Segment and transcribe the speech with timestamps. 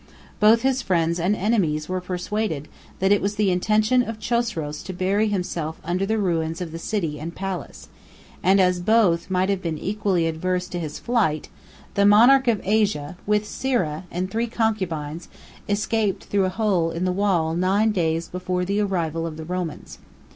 [0.39, 2.67] Both his friends and enemies were persuaded,
[2.97, 6.79] that it was the intention of Chosroes to bury himself under the ruins of the
[6.79, 7.87] city and palace:
[8.41, 11.49] and as both might have been equally adverse to his flight,
[11.93, 15.29] the monarch of Asia, with Sira, 1041 and three concubines,
[15.69, 19.99] escaped through a hole in the wall nine days before the arrival of the Romans.